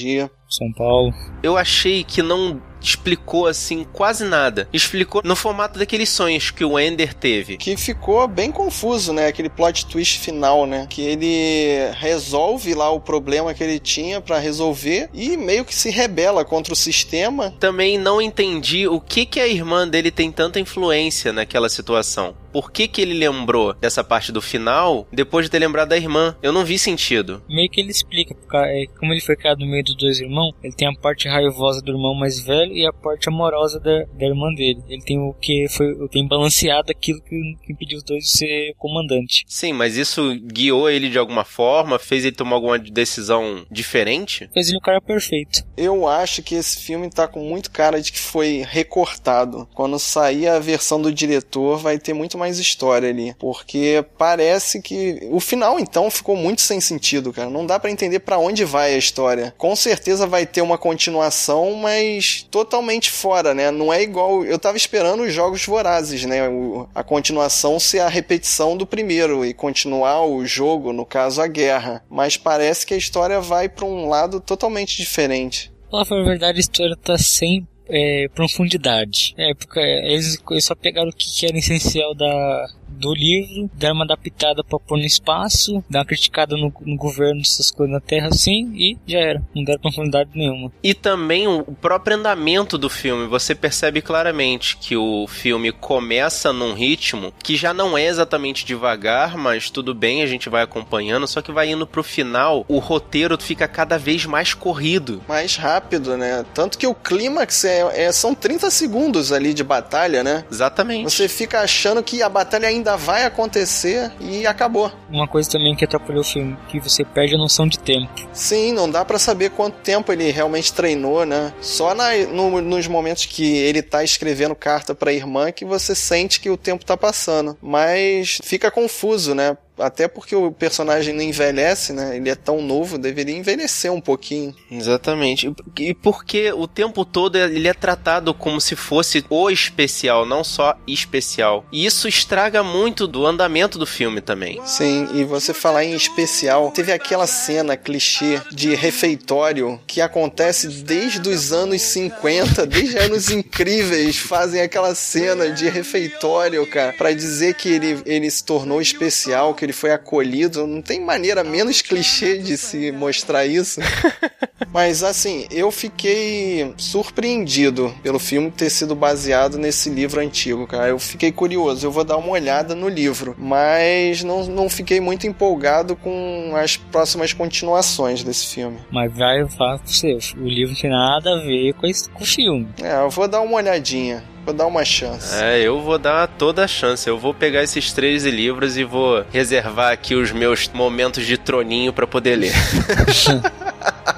São 0.49 0.71
Paulo. 0.71 1.13
Eu 1.43 1.57
achei 1.57 2.03
que 2.03 2.21
não 2.21 2.61
explicou 2.81 3.47
assim 3.47 3.85
quase 3.91 4.23
nada. 4.23 4.67
Explicou 4.71 5.21
no 5.23 5.35
formato 5.35 5.77
daqueles 5.77 6.09
sonhos 6.09 6.51
que 6.51 6.63
o 6.63 6.79
Ender 6.79 7.13
teve. 7.13 7.57
Que 7.57 7.75
ficou 7.75 8.27
bem 8.27 8.51
confuso, 8.51 9.11
né? 9.11 9.27
Aquele 9.27 9.49
plot 9.49 9.85
twist 9.87 10.19
final, 10.19 10.65
né? 10.65 10.87
Que 10.89 11.01
ele 11.01 11.91
resolve 11.95 12.73
lá 12.73 12.89
o 12.89 12.99
problema 12.99 13.53
que 13.53 13.63
ele 13.63 13.79
tinha 13.79 14.21
pra 14.21 14.39
resolver 14.39 15.09
e 15.13 15.35
meio 15.35 15.65
que 15.65 15.75
se 15.75 15.89
rebela 15.89 16.45
contra 16.45 16.73
o 16.73 16.75
sistema. 16.75 17.53
Também 17.59 17.97
não 17.97 18.21
entendi 18.21 18.87
o 18.87 19.01
que 19.01 19.25
que 19.25 19.39
a 19.39 19.47
irmã 19.47 19.87
dele 19.87 20.11
tem 20.11 20.31
tanta 20.31 20.59
influência 20.59 21.33
naquela 21.33 21.69
situação. 21.69 22.35
Por 22.57 22.71
que 22.71 22.87
que 22.87 22.99
ele 22.99 23.13
lembrou 23.13 23.75
dessa 23.75 24.03
parte 24.03 24.31
do 24.31 24.41
final 24.41 25.07
depois 25.13 25.45
de 25.45 25.51
ter 25.51 25.59
lembrado 25.59 25.89
da 25.89 25.95
irmã? 25.95 26.35
Eu 26.41 26.51
não 26.51 26.65
vi 26.65 26.79
sentido. 26.79 27.43
Meio 27.47 27.69
que 27.69 27.79
ele 27.79 27.91
explica, 27.91 28.33
porque, 28.33 28.57
é, 28.57 28.87
como 28.97 29.13
ele 29.13 29.21
foi 29.21 29.35
criado 29.35 29.59
no 29.59 29.67
meio 29.67 29.83
dos 29.83 29.95
dois 29.95 30.19
irmãos, 30.19 30.55
ele 30.63 30.73
tem 30.73 30.87
a 30.87 30.99
parte 30.99 31.27
raivosa 31.27 31.83
do 31.83 31.91
irmão 31.91 32.15
mais 32.15 32.39
velho 32.41 32.73
e 32.73 32.83
a 32.83 32.91
parte 32.91 33.29
amorosa 33.29 33.79
da, 33.79 34.05
da 34.11 34.25
irmã 34.25 34.51
dele. 34.55 34.81
Ele 34.89 35.03
tem 35.03 35.19
o 35.19 35.35
que 35.35 35.67
foi, 35.69 35.93
tem 36.09 36.27
balanceado 36.27 36.91
aquilo 36.91 37.21
que, 37.21 37.29
que 37.63 37.73
impediu 37.73 37.99
os 37.99 38.03
dois 38.03 38.23
de 38.23 38.31
ser 38.31 38.73
comandante. 38.79 39.45
Sim, 39.47 39.73
mas 39.73 39.95
isso 39.95 40.35
guiou 40.51 40.89
ele 40.89 41.11
de 41.11 41.19
alguma 41.19 41.43
forma? 41.43 41.99
Fez 41.99 42.25
ele 42.25 42.35
tomar 42.35 42.55
alguma 42.55 42.79
decisão 42.79 43.67
diferente? 43.69 44.49
Fez 44.51 44.69
ele 44.69 44.77
um 44.77 44.81
cara 44.81 44.99
perfeito. 44.99 45.63
Eu 45.77 46.07
acho 46.07 46.41
que 46.41 46.55
esse 46.55 46.81
filme 46.81 47.07
tá 47.07 47.27
com 47.27 47.47
muito 47.47 47.69
cara 47.69 48.01
de 48.01 48.11
que 48.11 48.19
foi 48.19 48.65
recortado. 48.67 49.69
Quando 49.75 49.99
sair 49.99 50.47
a 50.47 50.57
versão 50.57 50.99
do 50.99 51.13
diretor, 51.13 51.77
vai 51.77 51.99
ter 51.99 52.15
muito 52.15 52.35
mais 52.35 52.46
história 52.49 53.09
ali. 53.09 53.35
Porque 53.37 54.03
parece 54.17 54.81
que. 54.81 55.19
O 55.31 55.39
final, 55.39 55.79
então, 55.79 56.09
ficou 56.09 56.35
muito 56.35 56.61
sem 56.61 56.79
sentido, 56.79 57.33
cara. 57.33 57.49
Não 57.49 57.65
dá 57.65 57.79
pra 57.79 57.91
entender 57.91 58.19
pra 58.19 58.37
onde 58.37 58.63
vai 58.63 58.93
a 58.93 58.97
história. 58.97 59.53
Com 59.57 59.75
certeza 59.75 60.25
vai 60.25 60.45
ter 60.45 60.61
uma 60.61 60.77
continuação, 60.77 61.73
mas 61.75 62.45
totalmente 62.49 63.11
fora, 63.11 63.53
né? 63.53 63.71
Não 63.71 63.91
é 63.91 64.01
igual. 64.01 64.45
Eu 64.45 64.57
tava 64.59 64.77
esperando 64.77 65.23
os 65.23 65.33
jogos 65.33 65.65
vorazes, 65.65 66.23
né? 66.25 66.47
O- 66.47 66.87
a 66.95 67.03
continuação 67.03 67.79
ser 67.79 67.99
a 67.99 68.07
repetição 68.07 68.77
do 68.77 68.85
primeiro 68.87 69.45
e 69.45 69.53
continuar 69.53 70.25
o 70.25 70.45
jogo, 70.45 70.93
no 70.93 71.05
caso, 71.05 71.41
a 71.41 71.47
guerra. 71.47 72.03
Mas 72.09 72.37
parece 72.37 72.85
que 72.85 72.93
a 72.93 72.97
história 72.97 73.39
vai 73.41 73.67
pra 73.67 73.85
um 73.85 74.07
lado 74.07 74.39
totalmente 74.39 74.97
diferente. 74.97 75.71
Pra 75.89 76.01
a 76.01 76.23
verdade, 76.23 76.57
a 76.57 76.61
história 76.61 76.95
tá 77.01 77.17
sem 77.17 77.65
é, 77.89 78.27
profundidade. 78.29 79.33
É, 79.37 79.53
porque 79.53 79.79
eles, 79.79 80.37
eles 80.49 80.65
só 80.65 80.75
pegaram 80.75 81.09
o 81.09 81.13
que 81.13 81.45
era 81.45 81.57
essencial 81.57 82.13
da, 82.13 82.67
do 82.87 83.13
livro, 83.13 83.69
deram 83.73 83.95
uma 83.95 84.05
adaptada 84.05 84.63
pra 84.63 84.79
pôr 84.79 84.97
no 84.97 85.05
espaço, 85.05 85.83
dar 85.89 85.99
uma 85.99 86.05
criticada 86.05 86.55
no, 86.55 86.73
no 86.81 86.95
governo, 86.97 87.41
essas 87.41 87.71
coisas 87.71 87.93
na 87.93 87.99
Terra 87.99 88.27
assim, 88.27 88.71
e 88.75 88.97
já 89.07 89.19
era. 89.19 89.43
Não 89.55 89.63
deram 89.63 89.79
profundidade 89.79 90.29
nenhuma. 90.33 90.71
E 90.83 90.93
também 90.93 91.47
o 91.47 91.63
próprio 91.63 92.17
andamento 92.17 92.77
do 92.77 92.89
filme. 92.89 93.27
Você 93.27 93.53
percebe 93.53 94.01
claramente 94.01 94.77
que 94.77 94.95
o 94.95 95.27
filme 95.27 95.71
começa 95.71 96.51
num 96.51 96.73
ritmo 96.73 97.33
que 97.43 97.55
já 97.55 97.73
não 97.73 97.97
é 97.97 98.05
exatamente 98.05 98.65
devagar, 98.65 99.37
mas 99.37 99.69
tudo 99.69 99.93
bem, 99.93 100.21
a 100.21 100.27
gente 100.27 100.49
vai 100.49 100.63
acompanhando, 100.63 101.27
só 101.27 101.41
que 101.41 101.51
vai 101.51 101.69
indo 101.69 101.85
pro 101.87 102.03
final, 102.03 102.65
o 102.67 102.79
roteiro 102.79 103.37
fica 103.41 103.67
cada 103.67 103.97
vez 103.97 104.25
mais 104.25 104.53
corrido. 104.53 105.21
Mais 105.27 105.55
rápido, 105.55 106.17
né? 106.17 106.45
Tanto 106.53 106.77
que 106.77 106.87
o 106.87 106.93
clímax 106.95 107.63
é, 107.65 108.05
é- 108.07 108.11
são 108.11 108.33
30 108.33 108.69
segundos 108.71 109.31
ali 109.31 109.53
de 109.53 109.63
batalha, 109.63 110.23
né? 110.23 110.45
Exatamente. 110.51 111.11
Você 111.11 111.27
fica 111.27 111.61
achando 111.61 112.01
que 112.03 112.21
a 112.21 112.29
batalha 112.29 112.67
ainda 112.67 112.76
vai 112.83 113.25
acontecer 113.25 114.11
e 114.19 114.45
acabou. 114.45 114.91
Uma 115.09 115.27
coisa 115.27 115.49
também 115.49 115.75
que 115.75 115.85
atrapalhou 115.85 116.21
o 116.21 116.25
filme, 116.25 116.57
que 116.67 116.79
você 116.79 117.03
perde 117.03 117.35
a 117.35 117.37
noção 117.37 117.67
de 117.67 117.79
tempo. 117.79 118.13
Sim, 118.33 118.71
não 118.73 118.89
dá 118.89 119.03
para 119.03 119.19
saber 119.19 119.51
quanto 119.51 119.79
tempo 119.79 120.11
ele 120.11 120.31
realmente 120.31 120.73
treinou, 120.73 121.25
né? 121.25 121.53
Só 121.61 121.93
na, 121.93 122.15
no, 122.31 122.61
nos 122.61 122.87
momentos 122.87 123.25
que 123.25 123.57
ele 123.57 123.81
tá 123.81 124.03
escrevendo 124.03 124.55
carta 124.55 124.93
pra 124.95 125.13
irmã 125.13 125.51
que 125.51 125.65
você 125.65 125.95
sente 125.95 126.39
que 126.39 126.49
o 126.49 126.57
tempo 126.57 126.85
tá 126.85 126.97
passando. 126.97 127.57
Mas 127.61 128.39
fica 128.43 128.71
confuso, 128.71 129.33
né? 129.33 129.57
Até 129.77 130.07
porque 130.07 130.35
o 130.35 130.51
personagem 130.51 131.13
não 131.13 131.21
envelhece, 131.21 131.93
né? 131.93 132.17
Ele 132.17 132.29
é 132.29 132.35
tão 132.35 132.61
novo, 132.61 132.97
deveria 132.97 133.35
envelhecer 133.35 133.91
um 133.91 134.01
pouquinho. 134.01 134.55
Exatamente. 134.71 135.53
E 135.79 135.93
porque 135.93 136.51
o 136.51 136.67
tempo 136.67 137.05
todo 137.05 137.37
ele 137.37 137.67
é 137.67 137.73
tratado 137.73 138.33
como 138.33 138.59
se 138.59 138.75
fosse 138.75 139.23
o 139.29 139.49
especial, 139.49 140.25
não 140.25 140.43
só 140.43 140.75
especial. 140.87 141.65
E 141.71 141.85
isso 141.85 142.07
estraga 142.07 142.63
muito 142.63 143.07
do 143.07 143.25
andamento 143.25 143.77
do 143.77 143.85
filme 143.85 144.21
também. 144.21 144.59
Sim, 144.65 145.07
e 145.13 145.23
você 145.23 145.53
falar 145.53 145.83
em 145.83 145.93
especial, 145.93 146.71
teve 146.71 146.91
aquela 146.91 147.27
cena 147.27 147.77
clichê 147.77 148.41
de 148.51 148.73
refeitório 148.75 149.79
que 149.85 150.01
acontece 150.01 150.67
desde 150.67 151.27
os 151.29 151.51
anos 151.51 151.81
50, 151.81 152.65
desde 152.65 152.97
anos 152.97 153.29
incríveis, 153.29 154.17
fazem 154.17 154.61
aquela 154.61 154.95
cena 154.95 155.49
de 155.49 155.69
refeitório, 155.69 156.65
cara, 156.67 156.93
para 156.93 157.13
dizer 157.13 157.55
que 157.55 157.69
ele, 157.69 158.01
ele 158.05 158.29
se 158.29 158.43
tornou 158.43 158.81
especial, 158.81 159.53
que 159.53 159.66
ele 159.67 159.73
foi 159.73 159.91
acolhido. 159.91 160.65
Não 160.65 160.81
tem 160.81 160.99
maneira 160.99 161.43
menos 161.43 161.81
clichê 161.81 162.37
de 162.37 162.57
se 162.57 162.91
mostrar 162.91 163.45
isso. 163.45 163.79
Mas 164.73 165.03
assim, 165.03 165.47
eu 165.51 165.71
fiquei 165.71 166.73
surpreendido 166.77 167.93
pelo 168.01 168.19
filme 168.19 168.51
ter 168.51 168.69
sido 168.69 168.95
baseado 168.95 169.57
nesse 169.57 169.89
livro 169.89 170.19
antigo, 170.19 170.65
cara. 170.65 170.89
Eu 170.89 170.99
fiquei 170.99 171.31
curioso, 171.31 171.85
eu 171.85 171.91
vou 171.91 172.03
dar 172.03 172.17
uma 172.17 172.29
olhada 172.29 172.75
no 172.75 172.89
livro, 172.89 173.35
mas 173.37 174.23
não, 174.23 174.45
não 174.45 174.69
fiquei 174.69 174.99
muito 174.99 175.25
empolgado 175.25 175.95
com 175.95 176.53
as 176.55 176.75
próximas 176.75 177.33
continuações 177.33 178.23
desse 178.23 178.53
filme. 178.53 178.77
Mas 178.91 179.15
vai 179.15 179.47
falar 179.47 179.79
pra 179.79 179.87
você, 179.87 180.17
o 180.37 180.47
livro 180.47 180.73
não 180.73 180.81
tem 180.81 180.91
nada 180.91 181.35
a 181.35 181.39
ver 181.39 181.73
com, 181.73 181.87
esse, 181.87 182.09
com 182.09 182.23
o 182.23 182.27
filme. 182.27 182.67
É, 182.81 182.99
eu 182.99 183.09
vou 183.09 183.27
dar 183.27 183.41
uma 183.41 183.55
olhadinha. 183.57 184.23
Vou 184.47 184.53
dar 184.53 184.65
uma 184.65 184.85
chance. 184.85 185.35
É, 185.43 185.59
eu 185.59 185.81
vou 185.81 185.99
dar 185.99 186.25
toda 186.25 186.63
a 186.63 186.67
chance. 186.69 187.05
Eu 187.05 187.19
vou 187.19 187.33
pegar 187.33 187.63
esses 187.63 187.91
13 187.91 188.31
livros 188.31 188.77
e 188.77 188.85
vou 188.85 189.25
reservar 189.29 189.91
aqui 189.91 190.15
os 190.15 190.31
meus 190.31 190.69
momentos 190.69 191.25
de 191.25 191.37
troninho 191.37 191.91
para 191.91 192.07
poder 192.07 192.37
ler. 192.37 192.53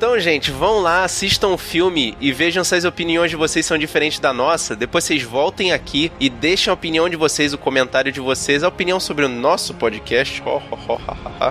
Então, 0.00 0.18
gente, 0.18 0.50
vão 0.50 0.78
lá, 0.78 1.04
assistam 1.04 1.48
o 1.48 1.58
filme 1.58 2.16
e 2.18 2.32
vejam 2.32 2.64
se 2.64 2.74
as 2.74 2.86
opiniões 2.86 3.30
de 3.30 3.36
vocês 3.36 3.66
são 3.66 3.76
diferentes 3.76 4.18
da 4.18 4.32
nossa. 4.32 4.74
Depois 4.74 5.04
vocês 5.04 5.22
voltem 5.22 5.72
aqui 5.72 6.10
e 6.18 6.30
deixem 6.30 6.70
a 6.70 6.74
opinião 6.74 7.06
de 7.06 7.16
vocês, 7.16 7.52
o 7.52 7.58
comentário 7.58 8.10
de 8.10 8.18
vocês, 8.18 8.62
a 8.62 8.68
opinião 8.68 8.98
sobre 8.98 9.26
o 9.26 9.28
nosso 9.28 9.74
podcast. 9.74 10.42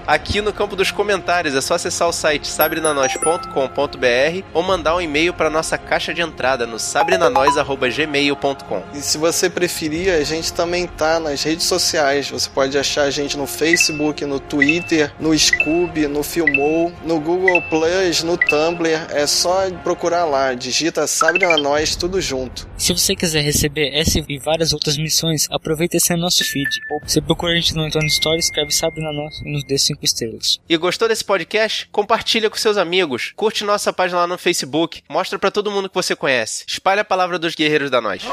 aqui 0.08 0.42
no 0.42 0.52
campo 0.52 0.76
dos 0.76 0.90
comentários. 0.90 1.54
É 1.54 1.62
só 1.62 1.76
acessar 1.76 2.10
o 2.10 2.12
site 2.12 2.48
sabrenanois.com.br 2.48 4.44
ou 4.52 4.64
mandar 4.64 4.96
um 4.96 5.02
e-mail 5.02 5.32
para 5.32 5.52
nossa 5.52 5.78
caixa 5.78 6.12
de 6.12 6.24
entrada 6.24 6.66
no 6.66 6.80
sabrenanois.gmail.com. 6.80 8.84
E 8.96 8.98
se 8.98 9.20
você 9.20 9.48
preferir, 9.48 10.12
a 10.12 10.24
gente 10.24 10.52
também 10.54 10.88
tá 10.88 11.20
nas 11.20 11.44
redes 11.44 11.68
sociais. 11.68 12.32
Você 12.32 12.50
pode 12.50 12.76
achar 12.80 13.04
a 13.04 13.12
gente 13.12 13.38
no 13.38 13.46
Facebook, 13.46 14.26
no 14.26 14.40
Twitter, 14.40 15.14
no 15.20 15.38
Scoob, 15.38 16.08
no 16.08 16.24
Filmou, 16.24 16.92
no 17.06 17.20
Google 17.20 17.62
Plus, 17.70 18.24
no 18.24 18.39
Tumblr, 18.48 18.90
é 19.12 19.28
só 19.28 19.70
procurar 19.84 20.26
lá, 20.26 20.54
digita 20.54 21.08
Sabrina 21.08 21.58
Nós, 21.58 21.96
tudo 21.96 22.22
junto. 22.22 22.68
Se 22.78 22.94
você 22.94 23.16
quiser 23.16 23.42
receber 23.42 23.90
essa 23.94 24.24
e 24.28 24.38
várias 24.40 24.74
outras 24.74 24.98
missões, 24.98 25.48
aproveita 25.52 25.98
esse 25.98 26.16
nosso 26.16 26.44
feed. 26.44 26.70
Ou 26.92 27.02
você 27.06 27.22
procura 27.22 27.54
a 27.54 27.56
gente 27.56 27.76
no 27.76 27.84
Antônio 27.84 28.08
Story, 28.08 28.40
escreve 28.40 28.72
Sabrina 28.72 29.12
Nós 29.12 29.42
e 29.46 29.52
nos 29.52 29.64
dê 29.64 29.78
5 29.78 30.04
estrelas. 30.04 30.60
E 30.68 30.78
gostou 30.78 31.08
desse 31.08 31.24
podcast? 31.24 31.88
Compartilha 31.92 32.50
com 32.50 32.58
seus 32.58 32.78
amigos, 32.78 33.34
curte 33.36 33.64
nossa 33.64 33.94
página 33.94 34.20
lá 34.22 34.28
no 34.28 34.38
Facebook, 34.38 35.02
mostra 35.10 35.38
para 35.38 35.52
todo 35.52 35.72
mundo 35.72 35.90
que 35.90 35.96
você 35.96 36.16
conhece. 36.16 36.64
Espalha 36.68 37.02
a 37.02 37.06
palavra 37.06 37.38
dos 37.40 37.56
guerreiros 37.56 37.92
da 37.92 38.02
nós. 38.02 38.24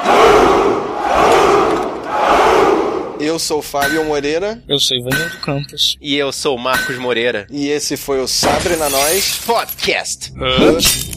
Eu 3.18 3.38
sou 3.38 3.62
Fábio 3.62 4.04
Moreira. 4.04 4.62
Eu 4.68 4.78
sou 4.78 4.96
Ivanildo 4.96 5.38
Campos. 5.38 5.96
E 6.00 6.16
eu 6.16 6.30
sou 6.32 6.58
Marcos 6.58 6.98
Moreira. 6.98 7.46
E 7.50 7.68
esse 7.68 7.96
foi 7.96 8.20
o 8.20 8.28
Sabre 8.28 8.76
na 8.76 8.90
Nós 8.90 9.40
Podcast. 9.44 10.32
Uh. 10.32 11.15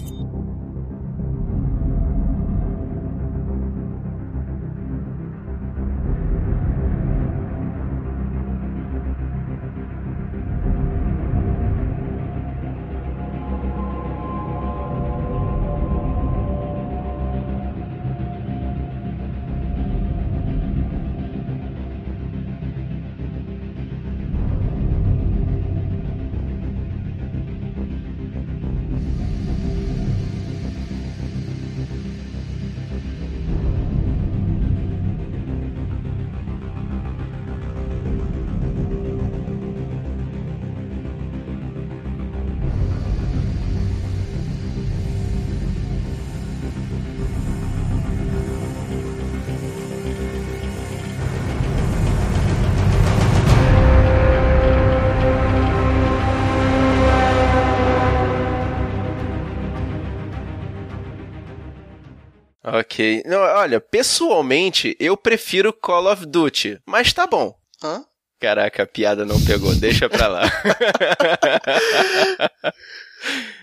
Ok. 62.74 63.24
Não, 63.26 63.40
olha, 63.40 63.80
pessoalmente, 63.80 64.96
eu 65.00 65.16
prefiro 65.16 65.74
Call 65.74 66.12
of 66.12 66.26
Duty, 66.26 66.80
mas 66.86 67.14
tá 67.14 67.26
bom. 67.26 67.56
Hã? 67.84 68.04
Caraca, 68.40 68.84
a 68.84 68.88
piada 68.88 69.26
não 69.26 69.40
pegou, 69.44 69.76
deixa 69.76 70.08
pra 70.10 70.28
lá. 70.28 70.44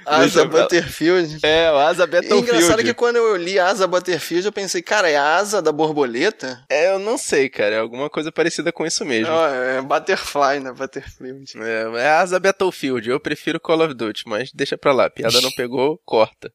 Asa 0.05 0.45
Butterfield. 0.45 1.39
É, 1.43 1.73
o 1.73 1.79
Asa 1.79 2.07
Battlefield. 2.07 2.47
E 2.47 2.55
engraçado 2.55 2.85
que 2.85 2.95
quando 2.95 3.17
eu 3.17 3.37
li 3.37 3.59
Asa 3.59 3.87
Butterfield, 3.87 4.47
eu 4.47 4.53
pensei, 4.53 4.81
cara, 4.83 5.11
é 5.11 5.17
a 5.17 5.37
asa 5.37 5.61
da 5.61 5.73
borboleta? 5.73 6.63
É, 6.69 6.93
eu 6.93 6.99
não 6.99 7.19
sei, 7.19 7.49
cara. 7.49 7.75
É 7.75 7.79
alguma 7.79 8.09
coisa 8.09 8.31
parecida 8.31 8.71
com 8.71 8.87
isso 8.87 9.05
mesmo. 9.05 9.33
Não, 9.33 9.45
é 9.45 9.83
Butterfly, 9.83 10.61
né? 10.61 10.73
Butterfield. 10.73 11.53
É, 11.59 12.01
é 12.03 12.09
Asa 12.11 12.39
Battlefield. 12.39 13.09
Eu 13.11 13.19
prefiro 13.19 13.59
Call 13.59 13.85
of 13.85 13.95
Duty, 13.95 14.25
mas 14.27 14.53
deixa 14.53 14.79
pra 14.79 14.93
lá. 14.93 15.07
A 15.07 15.11
piada 15.11 15.41
não 15.41 15.51
pegou, 15.53 16.01
corta. 16.05 16.53